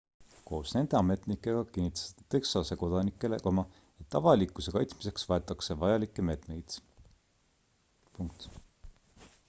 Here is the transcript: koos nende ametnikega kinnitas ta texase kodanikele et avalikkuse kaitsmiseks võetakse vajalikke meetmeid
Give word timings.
koos 0.49 0.69
nende 0.75 0.95
ametnikega 0.99 1.59
kinnitas 1.73 2.07
ta 2.21 2.23
texase 2.35 2.77
kodanikele 2.83 3.37
et 4.05 4.17
avalikkuse 4.21 4.73
kaitsmiseks 4.79 5.27
võetakse 5.33 5.77
vajalikke 5.83 6.25
meetmeid 6.31 8.49